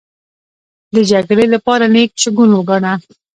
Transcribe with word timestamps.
د 0.95 0.97
جګړې 1.11 1.45
لپاره 1.53 1.85
نېک 1.93 2.11
شګون 2.21 2.51
گاڼه. 2.67 2.93